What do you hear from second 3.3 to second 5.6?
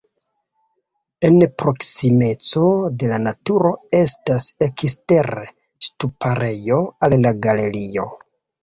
turo estas ekstere